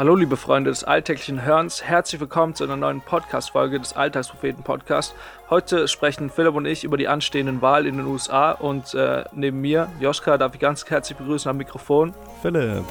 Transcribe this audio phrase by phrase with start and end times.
[0.00, 5.14] Hallo liebe Freunde des alltäglichen Hörens, herzlich willkommen zu einer neuen Podcast-Folge des Alltagspropheten-Podcast.
[5.50, 9.60] Heute sprechen Philipp und ich über die anstehenden Wahlen in den USA und äh, neben
[9.60, 12.14] mir, Joschka, darf ich ganz herzlich begrüßen am Mikrofon.
[12.40, 12.82] Philipp.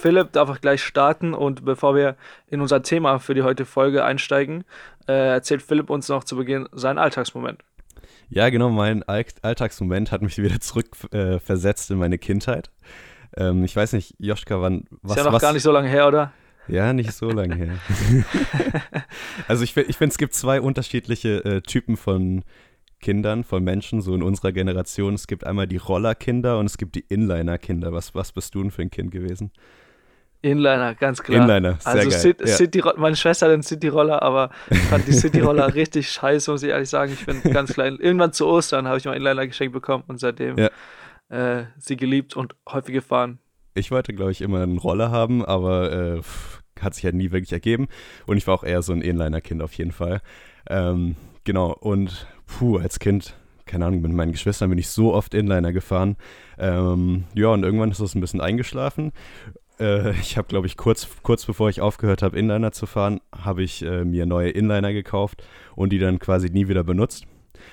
[0.00, 2.16] Philipp darf auch gleich starten und bevor wir
[2.48, 4.64] in unser Thema für die heutige Folge einsteigen,
[5.10, 7.62] äh, erzählt Philipp uns noch zu Beginn seinen Alltagsmoment.
[8.28, 12.70] Ja, genau, mein Alltagsmoment hat mich wieder zurückversetzt äh, in meine Kindheit.
[13.36, 14.84] Ähm, ich weiß nicht, Joschka, wann.
[15.02, 16.32] Was, Ist ja noch was, gar nicht so lange her, oder?
[16.68, 17.78] Ja, nicht so lange her.
[19.48, 22.44] also ich, ich finde, es gibt zwei unterschiedliche äh, Typen von
[23.00, 25.14] Kindern, von Menschen, so in unserer Generation.
[25.14, 27.92] Es gibt einmal die Rollerkinder und es gibt die Inliner-Kinder.
[27.92, 29.50] Was, was bist du denn für ein Kind gewesen?
[30.42, 31.42] Inliner, ganz klar.
[31.42, 32.18] Inliner, sehr also geil.
[32.18, 32.56] City, ja.
[32.56, 36.70] City, meine Schwester hat den City-Roller, aber ich fand die City-Roller richtig scheiße, muss ich
[36.70, 37.12] ehrlich sagen.
[37.12, 37.98] Ich bin ganz klein.
[38.00, 40.70] Irgendwann zu Ostern habe ich mal Inliner geschenkt bekommen und seitdem ja.
[41.28, 43.38] äh, sie geliebt und häufig gefahren.
[43.74, 46.20] Ich wollte, glaube ich, immer einen Roller haben, aber äh,
[46.80, 47.88] hat sich halt nie wirklich ergeben.
[48.26, 50.22] Und ich war auch eher so ein Inliner-Kind auf jeden Fall.
[50.68, 53.34] Ähm, genau, und puh, als Kind
[53.70, 56.16] keine Ahnung, mit meinen Geschwistern bin ich so oft Inliner gefahren.
[56.58, 59.12] Ähm, ja, und irgendwann ist das ein bisschen eingeschlafen.
[59.80, 63.62] Äh, ich habe, glaube ich, kurz, kurz bevor ich aufgehört habe, Inliner zu fahren, habe
[63.62, 65.42] ich äh, mir neue Inliner gekauft
[65.74, 67.26] und die dann quasi nie wieder benutzt.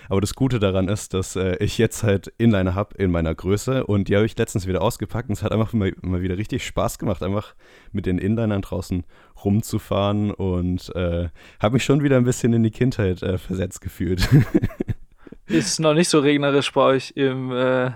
[0.09, 3.85] Aber das Gute daran ist, dass äh, ich jetzt halt Inliner habe in meiner Größe
[3.85, 6.65] und die habe ich letztens wieder ausgepackt und es hat einfach mal, mal, wieder richtig
[6.65, 7.55] Spaß gemacht, einfach
[7.91, 9.05] mit den Inlinern draußen
[9.43, 11.29] rumzufahren und äh,
[11.61, 14.27] habe mich schon wieder ein bisschen in die Kindheit äh, versetzt gefühlt.
[15.45, 17.91] Ist noch nicht so regnerisch bei euch im äh,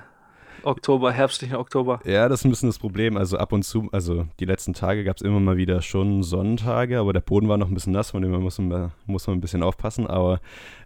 [0.63, 1.99] Oktober, herbstlichen Oktober.
[2.05, 3.17] Ja, das ist ein bisschen das Problem.
[3.17, 6.99] Also ab und zu, also die letzten Tage gab es immer mal wieder schon Sonnentage,
[6.99, 9.41] aber der Boden war noch ein bisschen nass, von dem muss man, muss man ein
[9.41, 10.07] bisschen aufpassen.
[10.07, 10.39] Aber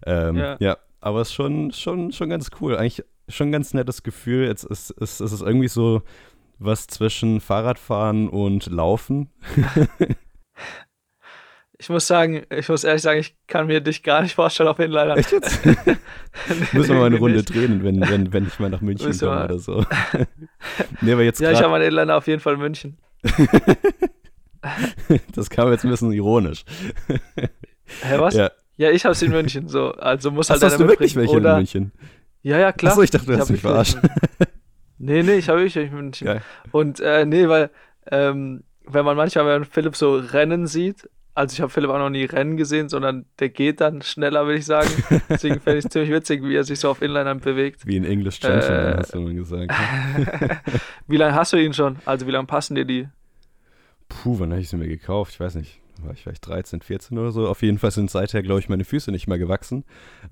[0.05, 0.57] ähm, ja.
[0.59, 0.77] ja.
[1.01, 2.77] aber es ist schon, schon, schon ganz cool.
[2.77, 4.47] Eigentlich schon ein ganz nettes Gefühl.
[4.47, 6.01] Jetzt ist, ist, ist es irgendwie so
[6.59, 9.29] was zwischen Fahrradfahren und Laufen.
[11.77, 14.79] Ich muss sagen, ich muss ehrlich sagen, ich kann mir dich gar nicht vorstellen auf
[14.79, 15.17] Inliner.
[15.17, 15.65] Echt jetzt?
[16.73, 19.43] Müssen wir mal eine Runde drehen, wenn, wenn, wenn ich mal nach München Müssen komme
[19.43, 19.85] oder so.
[21.01, 22.97] nee, aber jetzt ja, ich habe meinen Inliner auf jeden Fall in München.
[25.33, 26.63] das kam jetzt ein bisschen ironisch.
[28.03, 28.35] Hä, was?
[28.35, 29.67] Ja, ja ich habe es in München.
[29.67, 29.91] So.
[29.91, 31.51] Also muss halt Ach, hast du wirklich welche oder...
[31.51, 31.91] in München?
[32.41, 32.93] Ja, ja, klar.
[32.93, 33.97] Achso, ich dachte, du hast mich verarscht.
[34.97, 36.25] nee, nee, ich habe wirklich in München.
[36.25, 36.41] Geil.
[36.71, 37.69] Und äh, nee, weil
[38.09, 42.09] ähm, wenn man manchmal, wenn Philipp so Rennen sieht, also ich habe Philipp auch noch
[42.09, 44.89] nie Rennen gesehen, sondern der geht dann schneller, würde ich sagen.
[45.29, 47.85] Deswegen fände ich es ziemlich witzig, wie er sich so auf Inlinern bewegt.
[47.85, 49.71] Wie ein English Gentleman, äh, hast du mal gesagt.
[51.07, 51.97] wie lange hast du ihn schon?
[52.05, 53.09] Also wie lange passen dir die?
[54.07, 55.33] Puh, wann habe ich sie mir gekauft?
[55.33, 55.81] Ich weiß nicht.
[56.03, 57.47] War ich vielleicht 13, 14 oder so.
[57.47, 59.83] Auf jeden Fall sind seither, glaube ich, meine Füße nicht mehr gewachsen.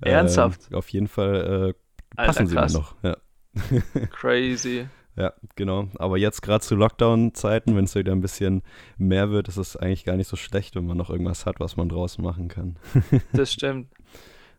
[0.02, 0.72] Ernsthaft?
[0.72, 1.74] Äh, auf jeden Fall
[2.16, 2.96] äh, passen Alter, sie mir noch.
[3.03, 3.18] Ja.
[4.09, 4.88] Crazy.
[5.16, 5.90] Ja, genau.
[5.97, 8.63] Aber jetzt gerade zu Lockdown-Zeiten, wenn es wieder ein bisschen
[8.97, 11.78] mehr wird, ist es eigentlich gar nicht so schlecht, wenn man noch irgendwas hat, was
[11.78, 12.78] man draußen machen kann.
[13.34, 13.88] das stimmt.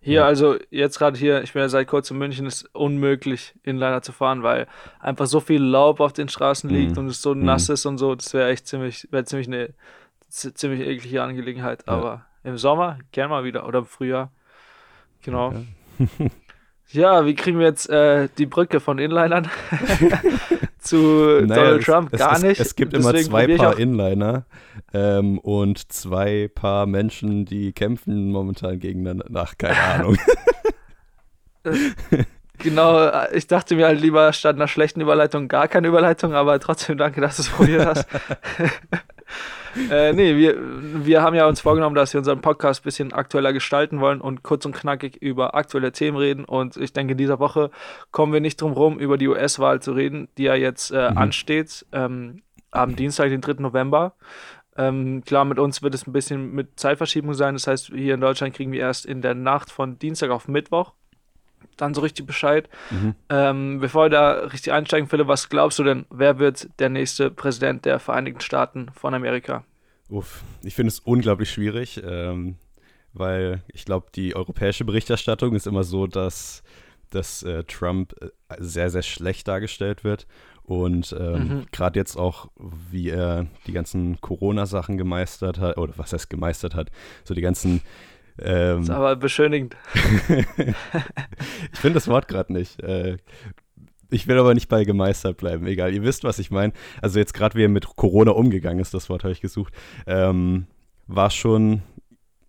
[0.00, 0.26] Hier, ja.
[0.26, 4.12] also jetzt gerade hier, ich bin ja seit kurzem in München, ist unmöglich, Inliner zu
[4.12, 4.66] fahren, weil
[5.00, 6.98] einfach so viel Laub auf den Straßen liegt mhm.
[6.98, 7.44] und es so mhm.
[7.44, 8.14] nass ist und so.
[8.14, 9.72] Das wäre echt ziemlich, wäre ziemlich eine
[10.28, 11.84] ziemlich eklige Angelegenheit.
[11.86, 11.94] Ja.
[11.94, 14.30] Aber im Sommer gern mal wieder oder im Frühjahr.
[15.22, 15.52] Genau.
[15.98, 16.06] Ja.
[16.90, 19.48] Ja, wie kriegen wir jetzt äh, die Brücke von Inlinern
[20.78, 22.12] zu naja, Donald Trump?
[22.12, 22.60] Es, Gar es, nicht.
[22.60, 24.44] Es gibt immer zwei Paar Inliner
[24.92, 29.26] ähm, und zwei Paar Menschen, die kämpfen momentan gegeneinander.
[29.34, 30.18] Ach, keine Ahnung.
[32.58, 36.98] genau, ich dachte mir halt lieber statt einer schlechten Überleitung gar keine Überleitung, aber trotzdem
[36.98, 38.06] danke, dass du es probiert hast.
[39.90, 40.56] äh, nee, wir,
[41.04, 44.42] wir haben ja uns vorgenommen, dass wir unseren Podcast ein bisschen aktueller gestalten wollen und
[44.42, 46.44] kurz und knackig über aktuelle Themen reden.
[46.44, 47.70] Und ich denke, in dieser Woche
[48.10, 51.18] kommen wir nicht drum rum, über die US-Wahl zu reden, die ja jetzt äh, mhm.
[51.18, 53.54] ansteht, ähm, am Dienstag, den 3.
[53.58, 54.14] November.
[54.76, 57.54] Ähm, klar, mit uns wird es ein bisschen mit Zeitverschiebung sein.
[57.54, 60.94] Das heißt, hier in Deutschland kriegen wir erst in der Nacht von Dienstag auf Mittwoch
[61.76, 62.68] dann so richtig Bescheid.
[62.90, 63.14] Mhm.
[63.28, 67.30] Ähm, bevor wir da richtig einsteigen, Philipp, was glaubst du denn, wer wird der nächste
[67.30, 69.64] Präsident der Vereinigten Staaten von Amerika?
[70.08, 72.56] Uff, ich finde es unglaublich schwierig, ähm,
[73.12, 76.62] weil ich glaube, die europäische Berichterstattung ist immer so, dass,
[77.10, 78.28] dass äh, Trump äh,
[78.58, 80.26] sehr, sehr schlecht dargestellt wird.
[80.64, 81.66] Und ähm, mhm.
[81.72, 82.48] gerade jetzt auch,
[82.90, 86.90] wie er die ganzen Corona-Sachen gemeistert hat, oder was heißt gemeistert hat,
[87.24, 87.82] so die ganzen
[88.40, 89.76] ähm, ist aber beschönigend.
[91.72, 92.82] ich finde das Wort gerade nicht.
[92.82, 93.18] Äh,
[94.10, 95.92] ich will aber nicht bei gemeistert bleiben, egal.
[95.92, 96.72] Ihr wisst, was ich meine.
[97.00, 99.74] Also jetzt gerade, wie er mit Corona umgegangen ist, das Wort habe ich gesucht,
[100.06, 100.66] ähm,
[101.06, 101.82] war schon,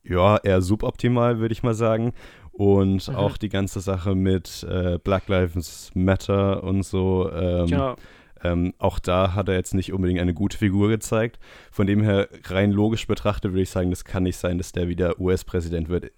[0.03, 2.13] ja, eher suboptimal, würde ich mal sagen.
[2.51, 3.15] Und mhm.
[3.15, 7.29] auch die ganze Sache mit äh, Black Lives Matter und so.
[7.31, 7.95] Ähm, genau.
[8.45, 11.39] Ähm, auch da hat er jetzt nicht unbedingt eine gute Figur gezeigt.
[11.71, 14.87] Von dem her, rein logisch betrachtet, würde ich sagen, das kann nicht sein, dass der
[14.87, 16.11] wieder US-Präsident wird.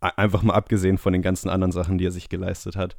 [0.00, 2.96] Einfach mal abgesehen von den ganzen anderen Sachen, die er sich geleistet hat.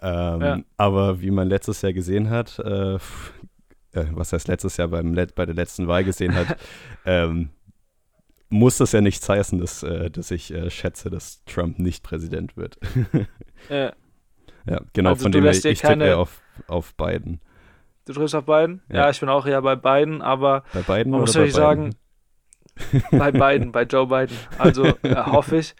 [0.00, 0.60] Ähm, ja.
[0.76, 2.98] Aber wie man letztes Jahr gesehen hat, äh, äh,
[4.12, 6.56] was heißt letztes Jahr beim Let bei der letzten Wahl gesehen hat,
[7.04, 7.50] ähm,
[8.48, 12.56] muss das ja nichts heißen, dass, äh, dass ich äh, schätze, dass Trump nicht Präsident
[12.56, 12.78] wird.
[13.68, 13.92] ja.
[14.66, 17.40] ja, genau, also von dem her, ich tippe auf, auf Biden.
[18.08, 18.80] Du drückst auf Biden?
[18.88, 18.96] Ja.
[18.96, 19.10] ja.
[19.10, 21.94] ich bin auch eher bei Biden, aber bei Biden man muss natürlich sagen,
[23.10, 24.34] bei Biden, bei Joe Biden.
[24.56, 25.74] Also äh, hoffe ich.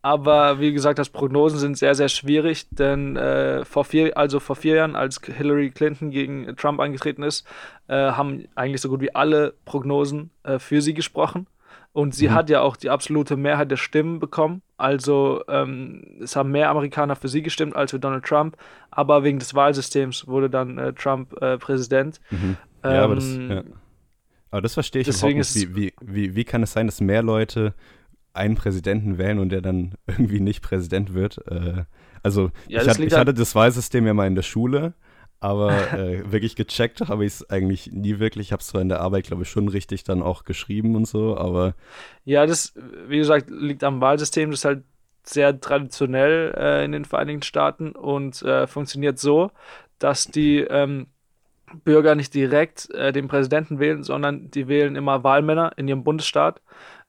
[0.00, 4.56] Aber wie gesagt, das Prognosen sind sehr, sehr schwierig, denn äh, vor vier, also vor
[4.56, 7.46] vier Jahren, als Hillary Clinton gegen Trump angetreten ist,
[7.88, 11.46] äh, haben eigentlich so gut wie alle Prognosen äh, für sie gesprochen.
[11.92, 12.34] Und sie mhm.
[12.34, 14.62] hat ja auch die absolute Mehrheit der Stimmen bekommen.
[14.78, 18.56] Also ähm, es haben mehr Amerikaner für sie gestimmt als für Donald Trump.
[18.90, 22.20] Aber wegen des Wahlsystems wurde dann äh, Trump äh, Präsident.
[22.30, 22.56] Mhm.
[22.82, 23.62] Ja, ähm, aber, das, ähm, ja.
[24.50, 25.54] aber das verstehe ich überhaupt nicht.
[25.54, 27.74] Wie, wie, wie, wie kann es sein, dass mehr Leute
[28.34, 31.38] einen Präsidenten wählen und der dann irgendwie nicht Präsident wird.
[31.48, 31.84] Äh,
[32.22, 34.94] also ja, ich, hat, ich hatte das Wahlsystem ja mal in der Schule,
[35.40, 38.48] aber äh, wirklich gecheckt habe ich es eigentlich nie wirklich.
[38.48, 41.06] Ich habe es zwar in der Arbeit, glaube ich, schon richtig dann auch geschrieben und
[41.06, 41.74] so, aber.
[42.24, 42.74] Ja, das,
[43.08, 44.50] wie gesagt, liegt am Wahlsystem.
[44.50, 44.84] Das ist halt
[45.24, 49.50] sehr traditionell äh, in den Vereinigten Staaten und äh, funktioniert so,
[49.98, 51.06] dass die ähm,
[51.84, 56.60] Bürger nicht direkt äh, den Präsidenten wählen, sondern die wählen immer Wahlmänner in ihrem Bundesstaat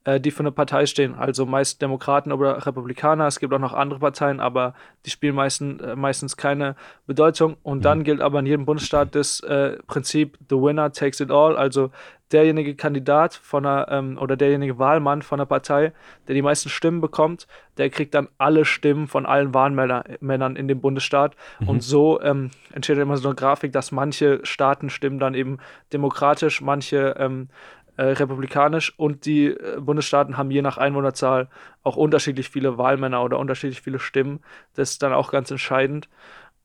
[0.05, 1.15] äh, die für eine Partei stehen.
[1.15, 3.27] Also meist Demokraten oder Republikaner.
[3.27, 4.73] Es gibt auch noch andere Parteien, aber
[5.05, 6.75] die spielen meistens, äh, meistens keine
[7.07, 7.57] Bedeutung.
[7.63, 8.03] Und dann mhm.
[8.03, 11.55] gilt aber in jedem Bundesstaat das äh, Prinzip The Winner takes it all.
[11.55, 11.91] Also
[12.33, 15.93] derjenige Kandidat von einer ähm, oder derjenige Wahlmann von einer Partei,
[16.27, 17.47] der die meisten Stimmen bekommt,
[17.77, 21.35] der kriegt dann alle Stimmen von allen Wahlmännern in dem Bundesstaat.
[21.59, 21.69] Mhm.
[21.69, 25.59] Und so ähm, entsteht immer so eine Grafik, dass manche Staaten stimmen dann eben
[25.91, 27.49] demokratisch, manche ähm,
[27.97, 31.49] äh, republikanisch und die äh, Bundesstaaten haben je nach Einwohnerzahl
[31.83, 34.39] auch unterschiedlich viele Wahlmänner oder unterschiedlich viele Stimmen.
[34.75, 36.09] Das ist dann auch ganz entscheidend.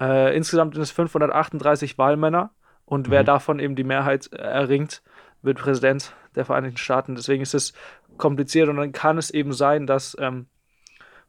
[0.01, 2.51] Äh, insgesamt sind es 538 Wahlmänner
[2.85, 3.13] und mhm.
[3.13, 5.03] wer davon eben die Mehrheit erringt,
[5.43, 7.15] wird Präsident der Vereinigten Staaten.
[7.15, 7.73] Deswegen ist es
[8.17, 10.47] kompliziert und dann kann es eben sein, dass ähm,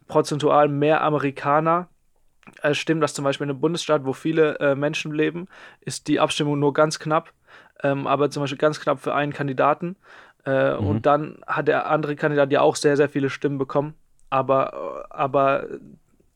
[0.08, 1.90] prozentual mehr Amerikaner
[2.62, 5.48] äh, stimmen, dass zum Beispiel in einem Bundesstaat, wo viele äh, Menschen leben,
[5.82, 7.34] ist die Abstimmung nur ganz knapp
[7.84, 9.96] ähm, aber zum Beispiel ganz knapp für einen Kandidaten.
[10.46, 10.88] Äh, mhm.
[10.88, 13.94] Und dann hat der andere Kandidat ja auch sehr, sehr viele Stimmen bekommen,
[14.30, 15.68] aber, aber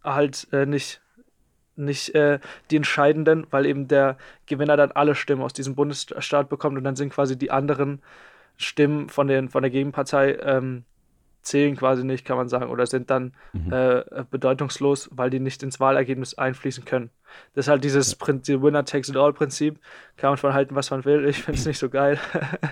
[0.03, 1.01] halt äh, nicht,
[1.75, 6.77] nicht äh, die entscheidenden, weil eben der Gewinner dann alle Stimmen aus diesem Bundesstaat bekommt
[6.77, 8.01] und dann sind quasi die anderen
[8.57, 10.83] Stimmen von, den, von der Gegenpartei ähm,
[11.43, 13.71] zählen quasi nicht, kann man sagen, oder sind dann mhm.
[13.71, 17.09] äh, bedeutungslos, weil die nicht ins Wahlergebnis einfließen können.
[17.53, 19.79] Das ist halt dieses Prinzip, Winner takes it all Prinzip.
[20.17, 21.25] Kann man von halten, was man will.
[21.27, 22.19] Ich finde es nicht so geil.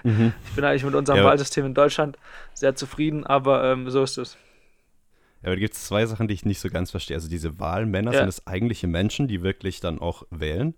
[0.04, 0.34] Mhm.
[0.48, 1.26] Ich bin eigentlich mit unserem ja.
[1.26, 2.18] Wahlsystem in Deutschland
[2.54, 4.38] sehr zufrieden, aber ähm, so ist es.
[5.42, 7.16] Ja, aber da gibt es zwei Sachen, die ich nicht so ganz verstehe.
[7.16, 8.20] Also diese Wahlmänner, ja.
[8.20, 10.76] sind es eigentliche Menschen, die wirklich dann auch wählen?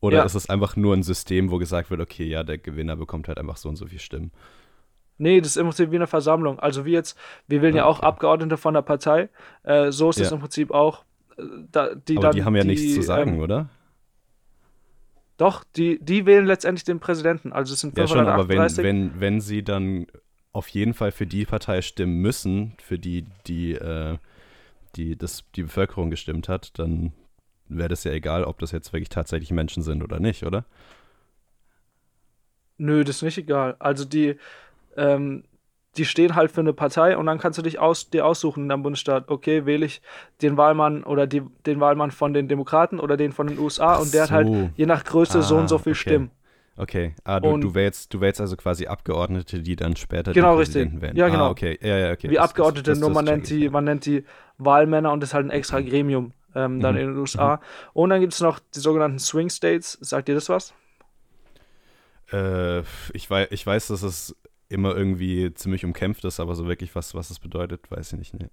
[0.00, 0.24] Oder ja.
[0.24, 3.38] ist es einfach nur ein System, wo gesagt wird, okay, ja, der Gewinner bekommt halt
[3.38, 4.32] einfach so und so viele Stimmen?
[5.20, 6.58] Nee, das ist im Prinzip wie eine Versammlung.
[6.58, 7.78] Also wir jetzt, wir wählen okay.
[7.78, 9.28] ja auch Abgeordnete von der Partei.
[9.64, 10.34] Äh, so ist es ja.
[10.34, 11.04] im Prinzip auch.
[11.36, 13.68] Äh, da, die Aber dann, die haben ja die, nichts zu sagen, ähm, oder?
[15.36, 17.52] Doch, die, die wählen letztendlich den Präsidenten.
[17.52, 17.98] Also es sind 538.
[17.98, 20.06] Ja schon, aber wenn, wenn, wenn sie dann
[20.52, 24.16] auf jeden Fall für die Partei stimmen müssen, für die die, äh,
[24.96, 27.12] die das, die Bevölkerung gestimmt hat, dann
[27.68, 30.64] wäre das ja egal, ob das jetzt wirklich tatsächlich Menschen sind oder nicht, oder?
[32.78, 33.76] Nö, das ist nicht egal.
[33.78, 34.36] Also die,
[34.96, 35.44] ähm,
[35.96, 38.68] die stehen halt für eine Partei und dann kannst du dich aus, dir aussuchen in
[38.68, 40.02] deinem Bundesstaat, okay, wähle ich
[40.40, 44.00] den Wahlmann oder die, den Wahlmann von den Demokraten oder den von den USA Ach
[44.00, 44.30] und der so.
[44.30, 46.00] hat halt je nach Größe ah, so und so viel okay.
[46.00, 46.30] Stimmen.
[46.76, 50.88] Okay, ah, du, du, wählst, du wählst also quasi Abgeordnete, die dann später genau, richtig.
[51.00, 51.16] werden.
[51.16, 51.48] Ja, genau.
[51.48, 51.78] Ah, okay.
[51.82, 52.30] Ja, ja, okay.
[52.30, 54.24] Wie das, Abgeordnete, das, das, nur man nennt, die, man nennt die
[54.56, 57.00] Wahlmänner und das ist halt ein extra Gremium ähm, dann mhm.
[57.00, 57.56] in den USA.
[57.56, 57.60] Mhm.
[57.92, 59.98] Und dann gibt es noch die sogenannten Swing States.
[60.00, 60.72] Sagt dir das was?
[62.32, 62.80] Äh,
[63.12, 64.34] ich, weiß, ich weiß, dass es
[64.70, 68.34] immer irgendwie ziemlich umkämpft ist, aber so wirklich was, was das bedeutet, weiß ich nicht.
[68.34, 68.48] Nee.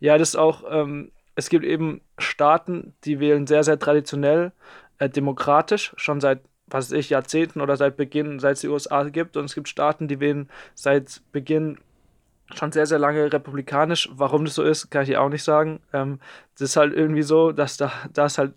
[0.00, 4.52] Ja, das ist auch, ähm, es gibt eben Staaten, die wählen sehr, sehr traditionell
[4.98, 9.04] äh, demokratisch, schon seit, was weiß ich, Jahrzehnten oder seit Beginn, seit es die USA
[9.04, 9.36] gibt.
[9.36, 11.78] Und es gibt Staaten, die wählen seit Beginn
[12.54, 14.08] schon sehr, sehr lange republikanisch.
[14.12, 15.80] Warum das so ist, kann ich dir auch nicht sagen.
[15.92, 16.18] Ähm,
[16.54, 18.54] das ist halt irgendwie so, dass da, da ist halt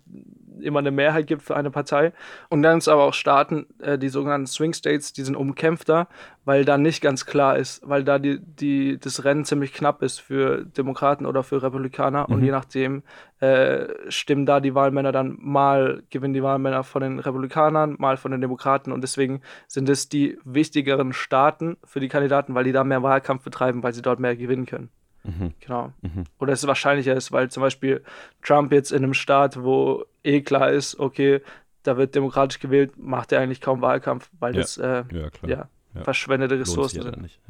[0.62, 2.12] immer eine Mehrheit gibt für eine Partei.
[2.48, 6.08] Und dann ist aber auch Staaten, äh, die sogenannten Swing States, die sind umkämpfter,
[6.44, 10.20] weil da nicht ganz klar ist, weil da die, die, das Rennen ziemlich knapp ist
[10.20, 12.26] für Demokraten oder für Republikaner.
[12.28, 12.34] Mhm.
[12.34, 13.02] Und je nachdem
[13.40, 18.30] äh, stimmen da die Wahlmänner dann mal, gewinnen die Wahlmänner von den Republikanern, mal von
[18.32, 18.92] den Demokraten.
[18.92, 23.42] Und deswegen sind es die wichtigeren Staaten für die Kandidaten, weil die da mehr Wahlkampf
[23.42, 24.90] betreiben, weil sie dort mehr gewinnen können.
[25.24, 25.52] Mhm.
[25.60, 25.92] Genau.
[26.02, 26.24] Mhm.
[26.38, 28.02] Oder es wahrscheinlicher ist, weil zum Beispiel
[28.42, 31.40] Trump jetzt in einem Staat, wo eh klar ist, okay,
[31.82, 34.60] da wird demokratisch gewählt, macht er eigentlich kaum Wahlkampf, weil ja.
[34.60, 35.68] das äh, ja, ja,
[36.02, 37.22] verschwendete Ressourcen sind.
[37.22, 37.40] Nicht.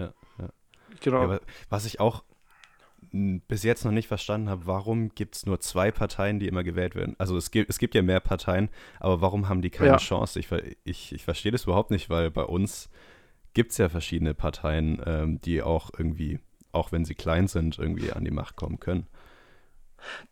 [1.01, 1.39] Genau.
[1.69, 2.25] was ich auch
[3.13, 6.95] bis jetzt noch nicht verstanden habe, warum gibt es nur zwei Parteien, die immer gewählt
[6.95, 7.17] werden?
[7.19, 8.69] Also es gibt, es gibt ja mehr Parteien,
[9.01, 10.39] aber warum haben die keine Chance?
[10.39, 10.49] Ich,
[10.85, 12.89] ich, ich verstehe das überhaupt nicht, weil bei uns
[13.53, 16.39] gibt es ja verschiedene Parteien, ähm, die auch irgendwie
[16.73, 19.07] auch wenn sie klein sind, irgendwie an die Macht kommen können.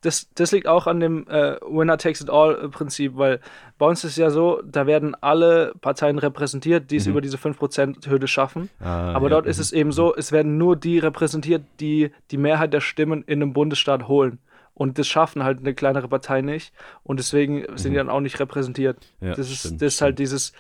[0.00, 3.40] Das, das liegt auch an dem äh, Winner Takes It All-Prinzip, weil
[3.78, 7.12] bei uns ist es ja so, da werden alle Parteien repräsentiert, die es mhm.
[7.12, 8.70] über diese 5%-Hürde schaffen.
[8.80, 9.62] Ah, Aber ja, dort ist mhm.
[9.62, 13.52] es eben so, es werden nur die repräsentiert, die die Mehrheit der Stimmen in einem
[13.52, 14.38] Bundesstaat holen.
[14.74, 16.72] Und das schaffen halt eine kleinere Partei nicht.
[17.02, 17.94] Und deswegen sind mhm.
[17.94, 18.98] die dann auch nicht repräsentiert.
[19.20, 20.52] Ja, das, ist, stimmt, das ist halt dieses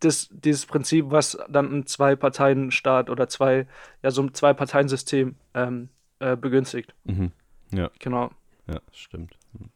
[0.00, 3.66] das, dieses Prinzip, was dann ein Zwei-Parteien-Staat oder zwei,
[4.02, 5.88] ja, so ein Zwei-Parteien-System ähm,
[6.20, 6.94] äh, begünstigt.
[7.04, 7.32] Mhm.
[7.70, 7.90] Ja.
[7.98, 8.30] Genau.
[8.66, 9.36] Ja, stimmt.
[9.52, 9.70] Mhm.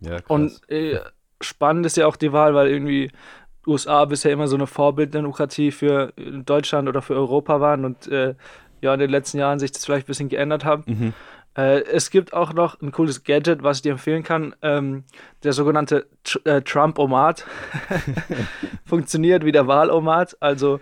[0.00, 0.24] Ja, krass.
[0.28, 1.00] Und äh,
[1.40, 3.10] spannend ist ja auch die Wahl, weil irgendwie
[3.66, 8.34] USA bisher immer so eine Vorbilddemokratie für Deutschland oder für Europa waren und äh,
[8.80, 10.84] ja, in den letzten Jahren sich das vielleicht ein bisschen geändert haben.
[10.86, 11.14] Mhm.
[11.56, 14.54] Äh, es gibt auch noch ein cooles Gadget, was ich dir empfehlen kann.
[14.62, 15.04] Ähm,
[15.42, 17.44] der sogenannte Tr äh, Trump-Omat
[18.86, 20.36] funktioniert wie der Wahl-Omat.
[20.40, 20.80] Also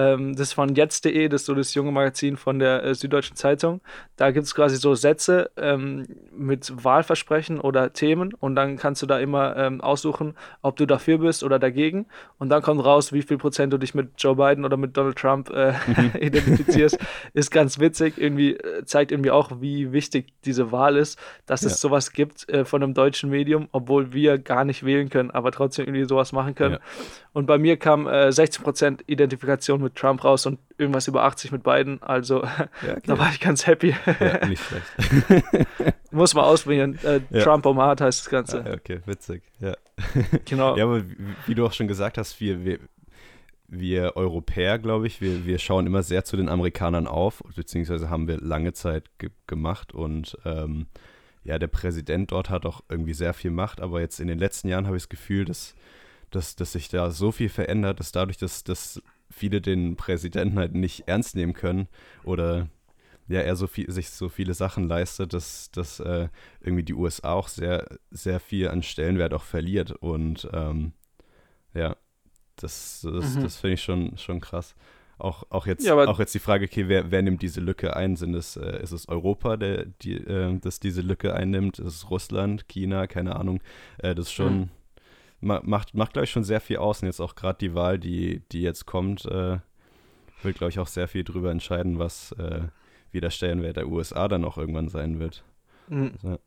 [0.00, 3.36] ähm, das ist von jetzt.de, das ist so das junge Magazin von der äh, Süddeutschen
[3.36, 3.80] Zeitung.
[4.16, 9.06] Da gibt es quasi so Sätze ähm, mit Wahlversprechen oder Themen und dann kannst du
[9.06, 12.06] da immer ähm, aussuchen, ob du dafür bist oder dagegen.
[12.38, 15.16] Und dann kommt raus, wie viel Prozent du dich mit Joe Biden oder mit Donald
[15.16, 15.74] Trump äh,
[16.18, 16.98] identifizierst.
[17.34, 18.14] ist ganz witzig.
[18.16, 21.68] Irgendwie äh, zeigt irgendwie auch, wie wichtig diese Wahl ist, dass ja.
[21.68, 25.52] es sowas gibt äh, von einem deutschen Medium, obwohl wir gar nicht wählen können, aber
[25.52, 26.74] trotzdem irgendwie sowas machen können.
[26.74, 26.80] Ja.
[27.32, 31.62] Und bei mir kam äh, 16% Identifikation mit Trump raus und irgendwas über 80 mit
[31.62, 32.02] beiden.
[32.02, 33.00] Also ja, okay.
[33.04, 33.94] da war ich ganz happy.
[34.20, 35.66] Ja, nicht schlecht.
[36.10, 36.98] Muss man ausprobieren.
[37.04, 37.42] Äh, ja.
[37.42, 38.64] Trump Omat heißt das Ganze.
[38.64, 39.42] Ah, okay, witzig.
[39.60, 39.76] Ja.
[40.44, 40.76] Genau.
[40.76, 41.16] Ja, aber wie,
[41.46, 42.78] wie, du auch schon gesagt hast, wir, wir,
[43.68, 48.26] wir Europäer, glaube ich, wir, wir schauen immer sehr zu den Amerikanern auf, beziehungsweise haben
[48.26, 50.86] wir lange Zeit ge gemacht und ähm,
[51.44, 54.68] ja, der Präsident dort hat auch irgendwie sehr viel Macht, aber jetzt in den letzten
[54.68, 55.74] Jahren habe ich das Gefühl, dass
[56.30, 60.74] dass, dass sich da so viel verändert, dass dadurch, dass, dass viele den Präsidenten halt
[60.74, 61.88] nicht ernst nehmen können
[62.24, 62.68] oder
[63.30, 66.28] ja, er so viel, sich so viele Sachen leistet, dass, dass äh,
[66.60, 69.92] irgendwie die USA auch sehr, sehr viel an Stellenwert auch verliert.
[69.92, 70.92] Und ähm,
[71.72, 71.96] ja,
[72.56, 73.42] das, das, mhm.
[73.42, 74.74] das finde ich schon, schon krass.
[75.16, 78.16] Auch, auch, jetzt, ja, auch jetzt die Frage, okay, wer, wer nimmt diese Lücke ein?
[78.16, 81.78] Sind es, äh, ist es Europa, der, die, äh, das diese Lücke einnimmt?
[81.78, 83.60] Ist es Russland, China, keine Ahnung.
[83.98, 84.68] Äh, das ist schon, mhm
[85.40, 87.02] macht, macht glaube ich, schon sehr viel aus.
[87.02, 89.58] Und jetzt auch gerade die Wahl, die, die jetzt kommt, äh,
[90.42, 92.62] will, glaube ich, auch sehr viel darüber entscheiden, was äh,
[93.12, 95.42] wie der Stellenwert der USA dann auch irgendwann sein wird.
[95.88, 96.12] Mhm.
[96.22, 96.38] So.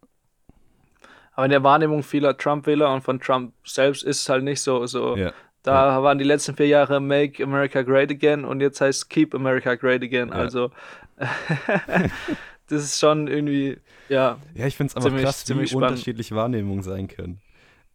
[1.35, 4.85] Aber in der Wahrnehmung vieler Trump-Wähler und von Trump selbst ist es halt nicht so.
[4.85, 5.33] so ja.
[5.63, 6.03] Da ja.
[6.03, 10.03] waren die letzten vier Jahre Make America Great Again und jetzt heißt Keep America Great
[10.03, 10.29] Again.
[10.29, 10.35] Ja.
[10.35, 10.71] Also
[12.67, 13.77] das ist schon irgendwie,
[14.09, 14.37] ja.
[14.55, 15.91] Ja, ich finde es aber ziemlich, krass, wie spannend.
[15.91, 17.41] unterschiedlich Wahrnehmungen sein können.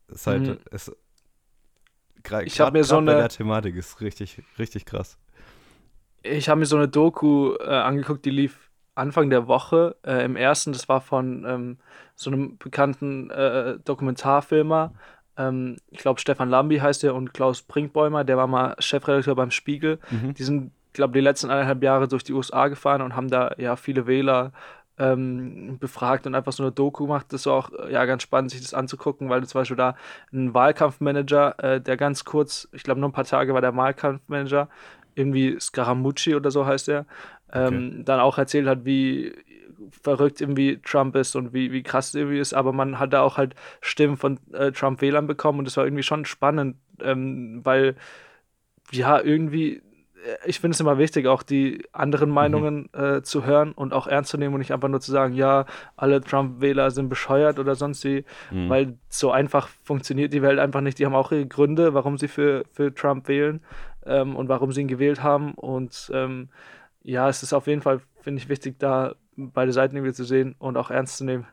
[0.08, 0.58] Ist halt, mhm.
[0.70, 0.92] ist,
[2.44, 5.18] ich habe mir so eine der Thematik ist richtig, richtig krass.
[6.22, 10.36] Ich habe mir so eine Doku äh, angeguckt, die lief Anfang der Woche äh, im
[10.36, 10.72] ersten.
[10.72, 11.78] Das war von ähm,
[12.16, 14.92] so einem bekannten äh, Dokumentarfilmer.
[15.36, 19.52] Ähm, ich glaube, Stefan Lambi heißt er und Klaus Brinkbäumer, der war mal Chefredakteur beim
[19.52, 20.00] Spiegel.
[20.10, 20.34] Mhm.
[20.34, 23.76] Die sind, glaube die letzten eineinhalb Jahre durch die USA gefahren und haben da ja
[23.76, 24.52] viele Wähler
[24.98, 27.26] ähm, befragt und einfach so eine Doku gemacht.
[27.30, 29.96] Das war auch ja ganz spannend, sich das anzugucken, weil du zum Beispiel da
[30.32, 34.68] ein Wahlkampfmanager, äh, der ganz kurz, ich glaube nur ein paar Tage war der Wahlkampfmanager,
[35.14, 37.06] irgendwie Scaramucci oder so heißt er,
[37.52, 38.02] ähm, okay.
[38.04, 39.34] dann auch erzählt hat, wie
[39.90, 43.36] verrückt irgendwie Trump ist und wie, wie krass irgendwie ist, aber man hat da auch
[43.36, 47.96] halt Stimmen von äh, Trump-Wählern bekommen und das war irgendwie schon spannend, ähm, weil
[48.90, 49.82] ja, irgendwie
[50.44, 53.04] ich finde es immer wichtig, auch die anderen Meinungen mhm.
[53.04, 55.66] äh, zu hören und auch ernst zu nehmen und nicht einfach nur zu sagen, ja,
[55.96, 58.68] alle Trump-Wähler sind bescheuert oder sonst wie, mhm.
[58.68, 60.98] weil so einfach funktioniert die Welt einfach nicht.
[60.98, 63.60] Die haben auch ihre Gründe, warum sie für, für Trump wählen
[64.06, 65.54] ähm, und warum sie ihn gewählt haben.
[65.54, 66.48] Und ähm,
[67.02, 70.54] ja, es ist auf jeden Fall, finde ich, wichtig, da beide Seiten irgendwie zu sehen
[70.58, 71.46] und auch ernst zu nehmen.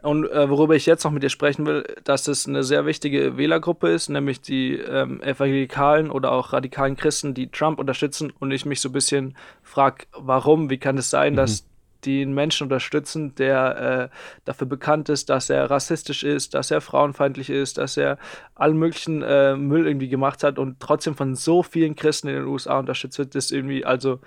[0.00, 3.36] Und äh, worüber ich jetzt noch mit dir sprechen will, dass es eine sehr wichtige
[3.36, 8.32] Wählergruppe ist, nämlich die ähm, evangelikalen oder auch radikalen Christen, die Trump unterstützen.
[8.38, 11.36] Und ich mich so ein bisschen frage, warum, wie kann es sein, mhm.
[11.38, 11.64] dass
[12.04, 16.80] die einen Menschen unterstützen, der äh, dafür bekannt ist, dass er rassistisch ist, dass er
[16.80, 18.18] frauenfeindlich ist, dass er
[18.54, 22.46] allen möglichen äh, Müll irgendwie gemacht hat und trotzdem von so vielen Christen in den
[22.46, 24.20] USA unterstützt wird, ist irgendwie, also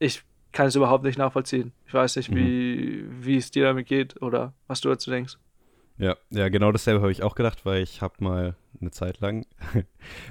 [0.00, 0.24] ich
[0.56, 1.72] kann es überhaupt nicht nachvollziehen.
[1.86, 2.36] Ich weiß nicht, mhm.
[2.36, 5.36] wie, wie es dir damit geht oder was du dazu denkst.
[5.98, 9.44] Ja, ja, genau dasselbe habe ich auch gedacht, weil ich habe mal eine Zeit lang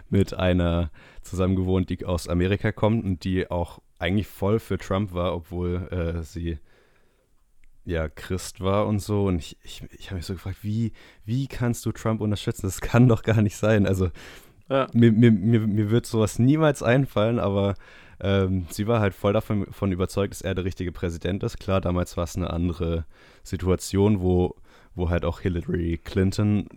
[0.09, 0.89] mit einer
[1.21, 5.87] zusammen gewohnt, die aus Amerika kommt und die auch eigentlich voll für Trump war, obwohl
[5.91, 6.57] äh, sie
[7.83, 9.25] ja Christ war und so.
[9.25, 10.91] Und ich, ich, ich habe mich so gefragt, wie,
[11.23, 12.65] wie kannst du Trump unterstützen?
[12.65, 13.85] Das kann doch gar nicht sein.
[13.85, 14.09] Also
[14.69, 14.87] ja.
[14.91, 17.75] mir, mir, mir, mir wird sowas niemals einfallen, aber
[18.19, 21.59] ähm, sie war halt voll davon, überzeugt, dass er der richtige Präsident ist.
[21.59, 23.05] Klar, damals war es eine andere
[23.43, 24.55] Situation, wo,
[24.93, 26.67] wo halt auch Hillary Clinton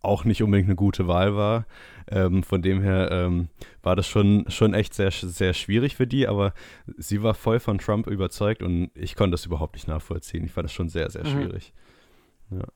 [0.00, 1.66] auch nicht unbedingt eine gute Wahl war.
[2.08, 3.48] Ähm, von dem her ähm,
[3.82, 6.52] war das schon, schon echt sehr, sehr schwierig für die, aber
[6.98, 10.44] sie war voll von Trump überzeugt und ich konnte das überhaupt nicht nachvollziehen.
[10.44, 11.30] Ich fand das schon sehr, sehr mhm.
[11.30, 11.72] schwierig.
[12.50, 12.58] Mhm.
[12.58, 12.66] Ja.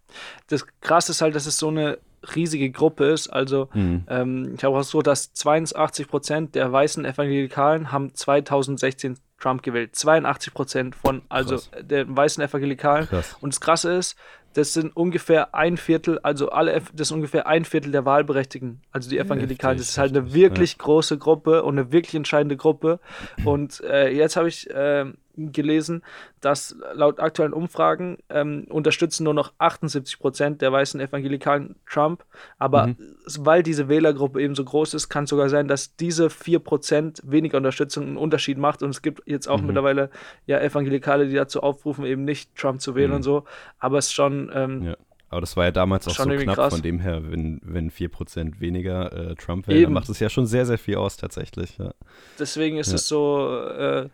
[0.47, 1.99] Das Krasse ist halt, dass es so eine
[2.34, 3.28] riesige Gruppe ist.
[3.28, 4.04] Also mhm.
[4.08, 9.94] ähm, ich habe auch so, dass 82 Prozent der weißen Evangelikalen haben 2016 Trump gewählt.
[9.94, 11.70] 82 Prozent von also Krass.
[11.80, 13.06] der weißen Evangelikalen.
[13.06, 13.37] Krass.
[13.40, 14.16] Und das Krasse ist,
[14.54, 19.08] das sind ungefähr ein Viertel, also alle, das ist ungefähr ein Viertel der Wahlberechtigten, also
[19.08, 19.78] die Evangelikalen.
[19.78, 20.78] Das ist halt eine wirklich ja.
[20.78, 22.98] große Gruppe und eine wirklich entscheidende Gruppe.
[23.44, 25.04] Und äh, jetzt habe ich äh,
[25.38, 26.02] gelesen,
[26.40, 32.25] dass laut aktuellen Umfragen ähm, unterstützen nur noch 78 Prozent der weißen Evangelikalen Trump.
[32.59, 32.97] Aber mhm.
[33.38, 37.23] weil diese Wählergruppe eben so groß ist, kann es sogar sein, dass diese 4 Prozent
[37.25, 38.83] weniger Unterstützung einen Unterschied macht.
[38.83, 39.68] Und es gibt jetzt auch mhm.
[39.68, 40.11] mittlerweile
[40.47, 43.16] ja Evangelikale, die dazu aufrufen, eben nicht Trump zu wählen mhm.
[43.16, 43.45] und so.
[43.78, 44.50] Aber es ist schon.
[44.54, 44.97] Ähm, ja.
[45.30, 46.73] Aber das war ja damals auch so knapp, krass.
[46.73, 50.47] von dem her, wenn, wenn 4% weniger äh, Trump wählen, dann macht es ja schon
[50.47, 51.76] sehr, sehr viel aus tatsächlich.
[51.76, 51.92] Ja.
[52.38, 52.95] Deswegen ist ja.
[52.95, 54.09] es so, äh,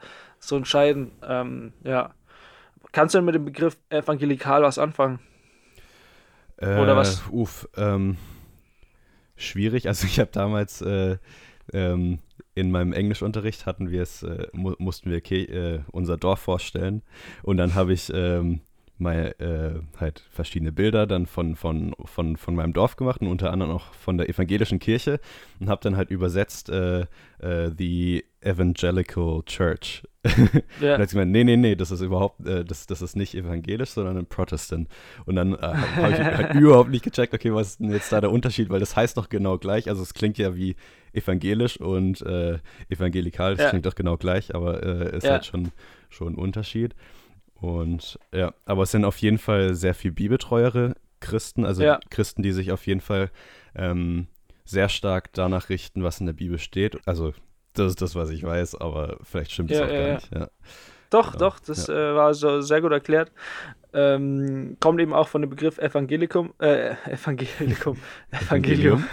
[0.48, 1.12] so entscheidend.
[1.26, 2.14] Ähm, ja.
[2.92, 5.18] Kannst du denn mit dem Begriff evangelikal was anfangen?
[6.58, 7.22] Äh, Oder was?
[7.30, 8.16] Uff, ähm,
[9.36, 9.88] schwierig.
[9.88, 11.18] Also ich habe damals äh,
[11.72, 12.20] ähm,
[12.54, 17.02] in meinem Englischunterricht hatten wir es, äh, mu mussten wir äh, unser Dorf vorstellen
[17.42, 18.60] und dann habe ich ähm,
[18.98, 23.52] mal äh, halt verschiedene Bilder dann von, von, von, von meinem Dorf gemacht und unter
[23.52, 25.20] anderem auch von der evangelischen Kirche
[25.58, 27.06] und habe dann halt übersetzt äh,
[27.40, 30.02] äh, The Evangelical Church.
[30.80, 30.94] Ja.
[30.94, 33.90] und hat gemeint, nee, nee, nee, das ist überhaupt, äh, das, das ist nicht evangelisch,
[33.90, 34.88] sondern ein Protestant.
[35.26, 38.22] Und dann äh, habe ich halt überhaupt nicht gecheckt, okay, was ist denn jetzt da
[38.22, 40.76] der Unterschied, weil das heißt doch genau gleich, also es klingt ja wie
[41.12, 43.70] evangelisch und äh, evangelikal, das ja.
[43.70, 45.32] klingt doch genau gleich, aber äh, ist ja.
[45.32, 45.72] halt schon,
[46.08, 46.94] schon ein Unterschied.
[47.64, 51.98] Und ja, aber es sind auf jeden Fall sehr viel bibeltreuere Christen, also ja.
[52.10, 53.30] Christen, die sich auf jeden Fall
[53.74, 54.26] ähm,
[54.66, 56.98] sehr stark danach richten, was in der Bibel steht.
[57.06, 57.32] Also
[57.72, 60.50] das ist das, was ich weiß, aber vielleicht stimmt es ja, auch ja, gar nicht.
[61.08, 63.32] Doch, doch, das äh, war so sehr gut erklärt
[63.94, 67.96] ähm, kommt eben auch von dem Begriff Evangelikum, äh, Evangelikum,
[68.32, 69.04] Evangelium.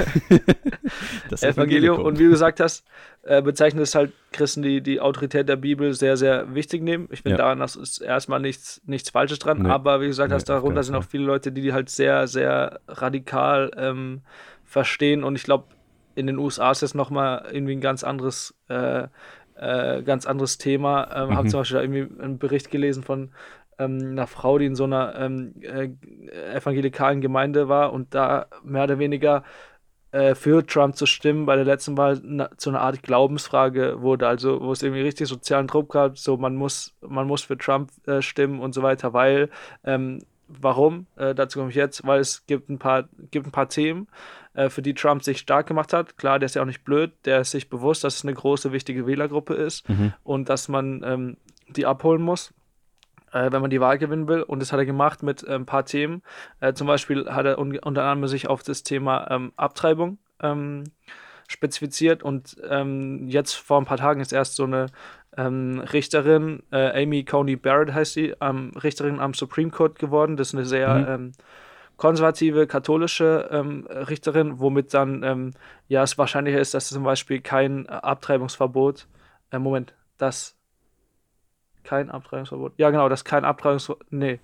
[1.29, 2.01] das Evangelium.
[2.01, 2.83] Und wie du gesagt hast,
[3.21, 7.07] äh, bezeichnet es halt Christen, die die Autorität der Bibel sehr, sehr wichtig nehmen.
[7.11, 7.45] Ich finde, ja.
[7.53, 9.69] daran ist erstmal nichts, nichts Falsches dran, nee.
[9.69, 12.79] aber wie gesagt nee, hast, darunter sind auch viele Leute, die die halt sehr, sehr
[12.87, 14.21] radikal ähm,
[14.65, 15.65] verstehen und ich glaube,
[16.15, 19.07] in den USA ist das nochmal irgendwie ein ganz anderes äh,
[19.61, 21.07] äh, ganz anderes Thema.
[21.15, 21.37] Ähm, mhm.
[21.37, 23.29] Habe zum Beispiel da irgendwie einen Bericht gelesen von
[23.79, 25.89] ähm, einer Frau, die in so einer ähm, äh,
[26.53, 29.43] evangelikalen Gemeinde war und da mehr oder weniger
[30.11, 34.27] äh, für Trump zu stimmen bei der letzten Wahl na, zu einer Art Glaubensfrage wurde,
[34.27, 37.91] also wo es irgendwie richtig sozialen Druck gab, so man muss, man muss für Trump
[38.07, 39.49] äh, stimmen und so weiter, weil
[39.83, 41.07] ähm, warum?
[41.15, 44.07] Äh, dazu komme ich jetzt, weil es gibt ein paar, gibt ein paar Themen,
[44.53, 46.17] äh, für die Trump sich stark gemacht hat.
[46.17, 48.73] Klar, der ist ja auch nicht blöd, der ist sich bewusst, dass es eine große,
[48.73, 50.13] wichtige Wählergruppe ist mhm.
[50.23, 51.37] und dass man ähm,
[51.69, 52.53] die abholen muss
[53.31, 54.43] äh, wenn man die Wahl gewinnen will.
[54.43, 56.21] Und das hat er gemacht mit äh, ein paar Themen.
[56.59, 60.83] Äh, zum Beispiel hat er un unter anderem sich auf das Thema ähm, Abtreibung ähm,
[61.47, 62.23] spezifiziert.
[62.23, 64.87] Und ähm, jetzt vor ein paar Tagen ist erst so eine
[65.37, 68.35] ähm, Richterin, äh, Amy Coney Barrett heißt sie,
[68.83, 70.37] Richterin am Supreme Court geworden.
[70.37, 71.07] Das ist eine sehr mhm.
[71.07, 71.31] Ähm,
[71.95, 75.53] konservative katholische ähm, Richterin, womit dann
[75.87, 79.07] ja es wahrscheinlicher ist, dass zum Beispiel kein Abtreibungsverbot,
[79.51, 80.57] äh, Moment, das
[81.91, 82.73] kein Abtreibungsverbot.
[82.77, 84.05] Ja, genau, das kein Abtreibungsverbot.
[84.11, 84.39] Nee.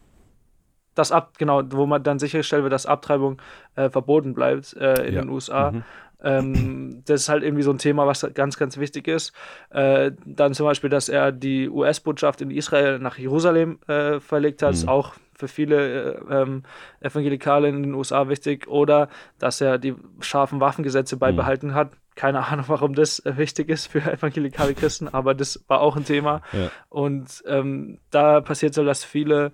[0.96, 3.42] Das ab, genau, wo man dann sichergestellt wird, dass Abtreibung
[3.76, 5.22] äh, verboten bleibt äh, in ja.
[5.22, 5.72] den USA.
[5.72, 5.84] Mhm.
[6.22, 9.32] Ähm, das ist halt irgendwie so ein Thema, was ganz, ganz wichtig ist.
[9.70, 14.72] Äh, dann zum Beispiel, dass er die US-Botschaft in Israel nach Jerusalem äh, verlegt hat,
[14.72, 14.76] mhm.
[14.76, 16.64] ist auch für viele äh, ähm,
[17.00, 18.68] Evangelikale in den USA wichtig.
[18.68, 19.08] Oder
[19.40, 21.76] dass er die scharfen Waffengesetze beibehalten mhm.
[21.76, 21.92] hat.
[22.17, 26.03] Keine Ahnung, warum das äh, wichtig ist für evangelikale Christen, aber das war auch ein
[26.03, 26.41] Thema.
[26.51, 26.71] Ja.
[26.89, 29.51] Und ähm, da passiert so, dass viele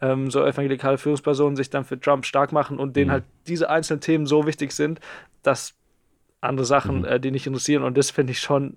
[0.00, 3.12] ähm, so evangelikale Führungspersonen sich dann für Trump stark machen und denen mhm.
[3.12, 5.00] halt diese einzelnen Themen so wichtig sind,
[5.42, 5.74] dass
[6.40, 7.04] andere Sachen, mhm.
[7.06, 7.82] äh, die nicht interessieren.
[7.82, 8.76] Und das finde ich schon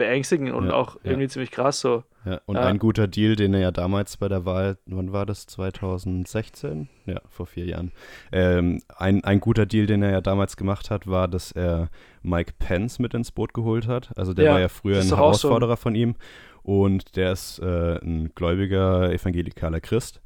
[0.00, 2.04] beängstigend und ja, auch irgendwie ziemlich krass so.
[2.24, 5.46] Ja, und ein guter Deal, den er ja damals bei der Wahl, wann war das?
[5.46, 6.88] 2016?
[7.06, 7.92] Ja, vor vier Jahren.
[8.32, 11.90] Ähm, ein, ein guter Deal, den er ja damals gemacht hat, war, dass er
[12.22, 14.10] Mike Pence mit ins Boot geholt hat.
[14.16, 15.82] Also der war ja früher ein Herausforderer so.
[15.82, 16.14] von ihm
[16.62, 20.20] und der ist äh, ein gläubiger evangelikaler Christ.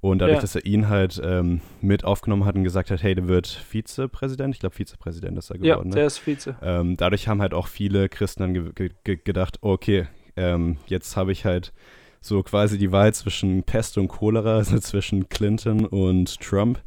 [0.00, 0.40] Und dadurch, ja.
[0.40, 4.54] dass er ihn halt ähm, mit aufgenommen hat und gesagt hat, hey, der wird Vizepräsident,
[4.54, 5.68] ich glaube Vizepräsident ist er geworden.
[5.68, 5.90] Ja, ne?
[5.90, 6.06] der ne?
[6.06, 6.56] ist Vize.
[6.62, 11.32] Ähm, dadurch haben halt auch viele Christen dann ge ge gedacht, okay, ähm, jetzt habe
[11.32, 11.72] ich halt
[12.22, 16.80] so quasi die Wahl zwischen Pest und Cholera, also zwischen Clinton und Trump.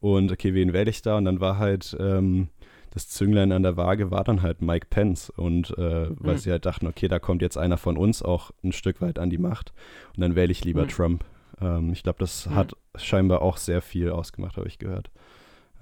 [0.00, 1.16] Und okay, wen wähle ich da?
[1.16, 2.48] Und dann war halt ähm,
[2.90, 5.30] das Zünglein an der Waage war dann halt Mike Pence.
[5.30, 6.38] Und äh, weil mhm.
[6.38, 9.30] sie halt dachten, okay, da kommt jetzt einer von uns auch ein Stück weit an
[9.30, 9.72] die Macht.
[10.16, 10.88] Und dann wähle ich lieber mhm.
[10.88, 11.24] Trump.
[11.60, 12.54] Ähm, ich glaube, das mhm.
[12.54, 15.10] hat scheinbar auch sehr viel ausgemacht, habe ich gehört.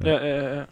[0.01, 0.55] Ja, ja, ja.
[0.55, 0.69] ja.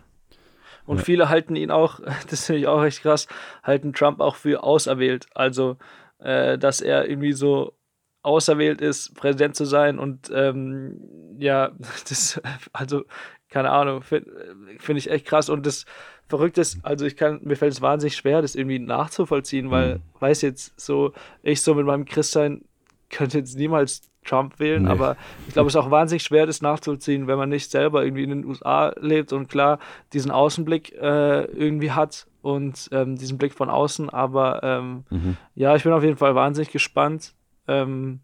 [0.86, 1.04] Und ja.
[1.04, 3.26] viele halten ihn auch, das finde ich auch echt krass,
[3.62, 5.26] halten Trump auch für auserwählt.
[5.34, 5.76] Also,
[6.18, 7.74] äh, dass er irgendwie so
[8.22, 11.72] auserwählt ist, Präsident zu sein und ähm, ja,
[12.08, 12.40] das,
[12.72, 13.04] also,
[13.48, 14.30] keine Ahnung, finde
[14.78, 15.48] find ich echt krass.
[15.48, 15.84] Und das
[16.26, 20.02] Verrückte ist, also ich kann, mir fällt es wahnsinnig schwer, das irgendwie nachzuvollziehen, weil, mhm.
[20.20, 21.12] weiß jetzt so,
[21.42, 22.64] ich so mit meinem Christsein
[23.10, 24.90] könnte jetzt niemals Trump wählen, nee.
[24.90, 28.24] aber ich glaube, es ist auch wahnsinnig schwer, das nachzuziehen, wenn man nicht selber irgendwie
[28.24, 29.78] in den USA lebt und klar
[30.12, 34.10] diesen Außenblick äh, irgendwie hat und ähm, diesen Blick von außen.
[34.10, 35.36] Aber ähm, mhm.
[35.54, 37.34] ja, ich bin auf jeden Fall wahnsinnig gespannt.
[37.68, 38.20] Ähm,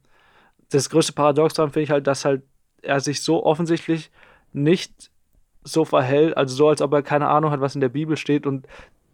[0.71, 2.43] das größte Paradox daran finde ich halt, dass halt
[2.83, 4.11] er sich so offensichtlich
[4.53, 5.11] nicht
[5.63, 8.47] so verhält, also so, als ob er keine Ahnung hat, was in der Bibel steht
[8.47, 8.67] und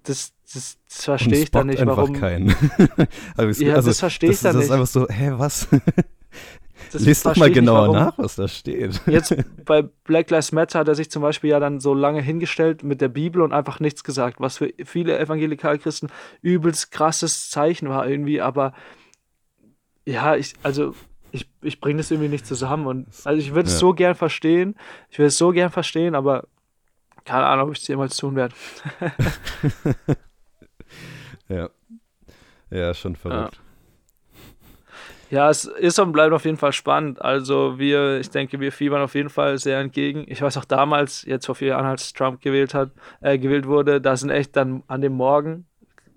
[0.04, 2.12] das, das, das verstehe ich dann nicht, warum.
[2.12, 2.54] Keinen.
[3.36, 4.70] also, ja, das verstehe ich dann nicht.
[4.70, 5.68] Das ist einfach so, hä, was?
[6.96, 9.00] Das Lies doch mal genauer nicht, nach, was da steht.
[9.06, 12.82] Jetzt bei Black Lives Matter hat er sich zum Beispiel ja dann so lange hingestellt
[12.82, 16.10] mit der Bibel und einfach nichts gesagt, was für viele Evangelikalchristen
[16.42, 18.72] übelst krasses Zeichen war irgendwie, aber
[20.06, 20.94] ja, ich, also
[21.32, 23.80] ich, ich bringe das irgendwie nicht zusammen und also ich würde es ja.
[23.80, 24.76] so gern verstehen,
[25.10, 26.46] ich würde es so gern verstehen, aber
[27.24, 28.54] keine Ahnung, ob ich es jemals tun werde.
[31.48, 31.68] ja.
[32.70, 33.56] Ja, schon verrückt.
[33.56, 33.65] Ja.
[35.30, 37.20] Ja, es ist und bleibt auf jeden Fall spannend.
[37.20, 40.24] Also wir, ich denke, wir fiebern auf jeden Fall sehr entgegen.
[40.28, 44.00] Ich weiß auch damals, jetzt vor vier Jahren, als Trump gewählt hat, äh, gewählt wurde,
[44.00, 45.66] da sind echt dann an dem Morgen,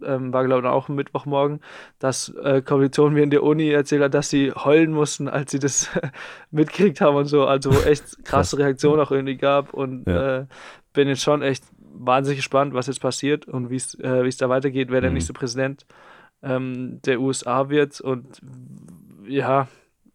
[0.05, 1.61] ähm, war glaube ich auch ein Mittwochmorgen,
[1.97, 5.59] dass äh, Kommilitonen mir in der Uni erzählt hat, dass sie heulen mussten, als sie
[5.59, 5.89] das
[6.51, 7.45] mitgekriegt haben und so.
[7.45, 10.39] Also echt krasse Reaktionen auch irgendwie gab und ja.
[10.39, 10.45] äh,
[10.93, 14.89] bin jetzt schon echt wahnsinnig gespannt, was jetzt passiert und wie es äh, da weitergeht,
[14.91, 15.03] wer mhm.
[15.03, 15.85] der nächste Präsident
[16.43, 18.41] ähm, der USA wird und
[19.27, 19.67] ja,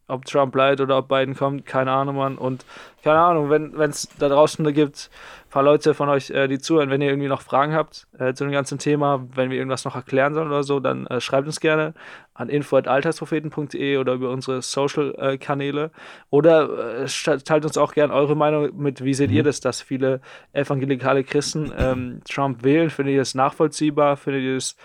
[0.06, 2.37] ob Trump bleibt oder ob Biden kommt, keine Ahnung, Mann.
[2.37, 2.66] Und
[3.02, 5.10] keine Ahnung, wenn es da draußen gibt,
[5.46, 8.34] ein paar Leute von euch, äh, die zuhören, wenn ihr irgendwie noch Fragen habt äh,
[8.34, 11.46] zu dem ganzen Thema, wenn wir irgendwas noch erklären sollen oder so, dann äh, schreibt
[11.46, 11.94] uns gerne
[12.34, 15.90] an info.alterspropheten.de oder über unsere Social-Kanäle.
[16.28, 19.37] Oder äh, teilt uns auch gerne eure Meinung mit, wie seht mhm.
[19.37, 20.20] ihr das, dass viele
[20.52, 22.90] evangelikale Christen ähm, Trump wählen?
[22.90, 24.18] Findet ihr das nachvollziehbar?
[24.18, 24.76] Findet ihr das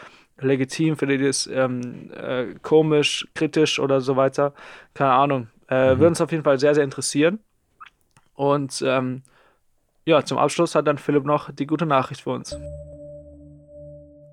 [0.41, 4.53] legitim, findet ihr es ähm, äh, komisch, kritisch oder so weiter.
[4.93, 5.47] Keine Ahnung.
[5.69, 5.99] Äh, mhm.
[5.99, 7.39] Würde uns auf jeden Fall sehr, sehr interessieren.
[8.33, 9.23] Und ähm,
[10.05, 12.55] ja, zum Abschluss hat dann Philipp noch die gute Nachricht für uns.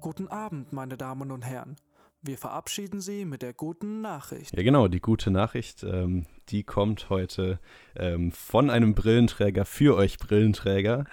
[0.00, 1.76] Guten Abend, meine Damen und Herren.
[2.22, 4.56] Wir verabschieden Sie mit der guten Nachricht.
[4.56, 7.58] Ja, genau, die gute Nachricht, ähm, die kommt heute
[7.96, 11.04] ähm, von einem Brillenträger für euch Brillenträger.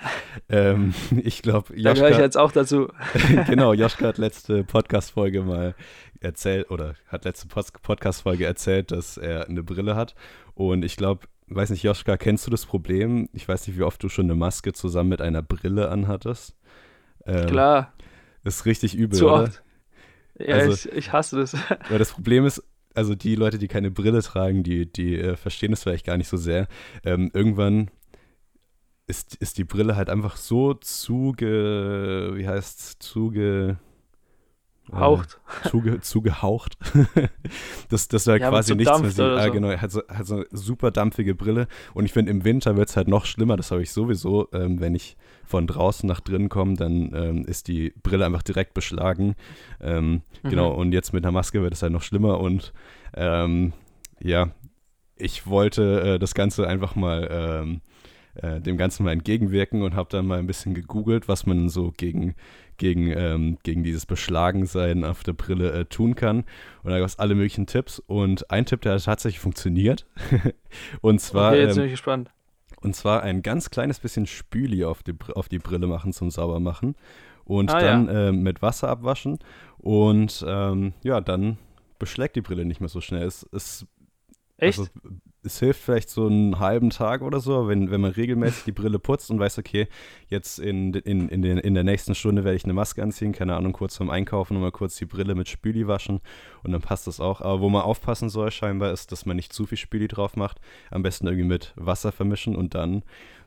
[0.49, 0.93] ähm,
[1.23, 1.83] ich glaube, Joschka.
[1.83, 2.89] Da gehöre ich jetzt auch dazu.
[3.47, 5.75] genau, Joschka hat letzte Podcast-Folge mal
[6.19, 10.15] erzählt, oder hat letzte Podcast-Folge erzählt, dass er eine Brille hat.
[10.53, 13.29] Und ich glaube, weiß nicht, Joschka, kennst du das Problem?
[13.33, 16.55] Ich weiß nicht, wie oft du schon eine Maske zusammen mit einer Brille anhattest.
[17.25, 17.93] Ähm, Klar.
[18.43, 19.43] Ist richtig übel, Zu oder?
[19.43, 19.63] Oft.
[20.37, 21.55] Ja, also, ich, ich hasse das.
[21.89, 25.71] Weil das Problem ist, also die Leute, die keine Brille tragen, die, die äh, verstehen
[25.71, 26.67] das vielleicht gar nicht so sehr.
[27.03, 27.89] Ähm, irgendwann
[29.07, 33.77] ist, ist die Brille halt einfach so zuge, wie heißt zuge
[34.91, 35.39] Haucht.
[35.63, 36.77] Äh, zuge, zugehaucht.
[37.89, 39.19] dass, dass halt ja, quasi so nichts mehr siehst.
[39.19, 41.67] Ah, genau, hat so, hat so eine super dampfige Brille.
[41.93, 43.55] Und ich finde, im Winter wird es halt noch schlimmer.
[43.55, 47.67] Das habe ich sowieso, ähm, wenn ich von draußen nach drinnen komme, dann ähm, ist
[47.67, 49.35] die Brille einfach direkt beschlagen.
[49.81, 50.49] Ähm, mhm.
[50.49, 52.39] Genau, und jetzt mit einer Maske wird es halt noch schlimmer.
[52.39, 52.73] Und
[53.15, 53.73] ähm,
[54.19, 54.51] ja,
[55.15, 57.81] ich wollte äh, das Ganze einfach mal ähm,
[58.35, 61.93] äh, dem Ganzen mal entgegenwirken und habe dann mal ein bisschen gegoogelt, was man so
[61.95, 62.35] gegen,
[62.77, 66.43] gegen, ähm, gegen dieses Beschlagensein auf der Brille äh, tun kann.
[66.83, 67.99] Und da gab es alle möglichen Tipps.
[67.99, 70.05] Und ein Tipp, der hat tatsächlich funktioniert.
[71.01, 71.51] und zwar.
[71.51, 72.31] Okay, jetzt bin ähm, ich gespannt.
[72.81, 76.95] und zwar ein ganz kleines bisschen Spüli auf die, auf die Brille machen zum Saubermachen.
[77.45, 79.39] Und Ah, dann ähm, mit Wasser abwaschen.
[79.77, 81.57] Und ähm, ja, dann
[81.99, 83.25] beschlägt die Brille nicht mehr so schnell.
[83.27, 83.85] Es, es
[84.57, 84.79] Echt?
[84.79, 84.89] also,
[85.45, 88.99] es hilft vielleicht so einen halben Tag oder so, wenn, wenn man regelmäßig die Brille
[88.99, 89.87] putzt und weiß, okay,
[90.29, 93.55] jetzt in, in, in, den, in der nächsten Stunde werde ich eine Maske anziehen, keine
[93.55, 96.21] Ahnung, kurz vorm Einkaufen nochmal kurz die Brille mit Spüli waschen
[96.63, 97.41] und dann passt das auch.
[97.41, 100.59] Aber wo man aufpassen soll scheinbar ist, dass man nicht zu viel Spüli drauf macht,
[100.91, 103.03] am besten irgendwie mit Wasser vermischen und dann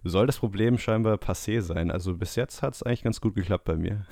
[0.08, 1.90] soll das Problem scheinbar passé sein.
[1.90, 4.06] Also bis jetzt hat es eigentlich ganz gut geklappt bei mir.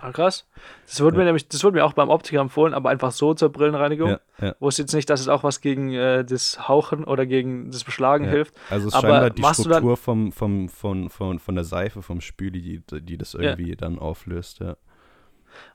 [0.00, 0.46] Ah, krass.
[0.86, 3.50] Das wurde mir nämlich, das wurde mir auch beim Optiker empfohlen, aber einfach so zur
[3.50, 4.10] Brillenreinigung.
[4.10, 4.54] Ja, ja.
[4.60, 8.24] Wusste jetzt nicht, dass es auch was gegen äh, das Hauchen oder gegen das Beschlagen
[8.24, 8.30] Ja.
[8.30, 8.54] hilft.
[8.70, 12.60] Also es Aber scheinbar die Struktur vom, vom, von, von, von der Seife, vom Spüli,
[12.60, 14.76] die, die das irgendwie dann auflöst, ja.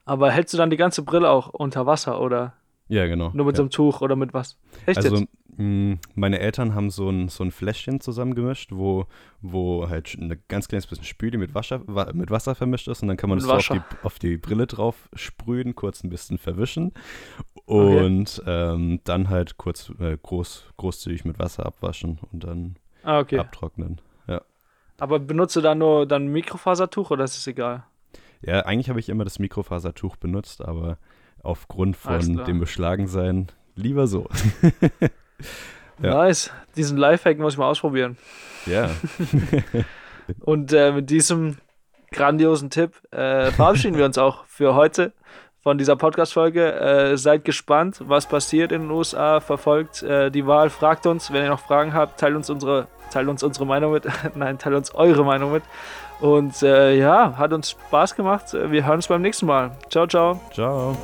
[0.05, 2.53] Aber hältst du dann die ganze Brille auch unter Wasser oder
[2.87, 3.31] Ja, genau.
[3.33, 3.57] nur mit ja.
[3.57, 4.57] so einem Tuch oder mit was?
[4.85, 5.27] Echt Also jetzt?
[5.57, 9.05] Mh, meine Eltern haben so ein, so ein Fläschchen zusammengemischt, wo,
[9.41, 13.07] wo halt ein ganz kleines bisschen Spüli mit Wasser, wa mit Wasser vermischt ist und
[13.09, 16.37] dann kann man das so auf die, auf die Brille drauf sprühen, kurz ein bisschen
[16.37, 16.93] verwischen
[17.65, 18.05] Okay.
[18.05, 23.39] und ähm, dann halt kurz äh, groß, großzügig mit Wasser abwaschen und dann Ah, okay.
[23.39, 23.99] abtrocknen.
[24.99, 27.83] Aber benutzt du dann nur dann Mikrofasertuch oder ist es egal?
[28.41, 30.97] Ja, eigentlich habe ich immer das Mikrofasertuch benutzt, aber
[31.41, 34.29] aufgrund von dem Beschlagensein lieber so.
[36.01, 36.15] Ja.
[36.15, 36.51] Nice.
[36.75, 38.17] Diesen Lifehack muss ich mal ausprobieren.
[38.65, 38.89] ja.
[40.39, 41.57] Und äh, mit diesem
[42.11, 45.11] grandiosen Tipp äh, verabschieden wir uns auch für heute
[45.61, 46.73] von dieser Podcast-Folge.
[46.73, 49.39] Äh, seid gespannt, was passiert in den USA.
[49.39, 53.27] Verfolgt äh, die Wahl, fragt uns, wenn ihr noch Fragen habt, teilt uns unsere, teilt
[53.27, 54.05] uns unsere Meinung mit.
[54.35, 55.63] Nein, teilt uns eure Meinung mit.
[56.19, 58.53] Und äh, ja, hat uns Spaß gemacht.
[58.53, 59.71] Wir hören uns beim nächsten Mal.
[59.89, 60.39] Ciao, ciao.
[60.53, 60.95] Ciao.